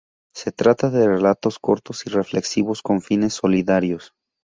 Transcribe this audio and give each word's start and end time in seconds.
Se 0.33 0.51
trata 0.51 0.89
de 0.89 1.07
relatos 1.07 1.59
cortos 1.59 2.07
y 2.07 2.09
reflexivos 2.09 2.81
con 2.81 3.03
fines 3.03 3.35
solidarios. 3.35 4.15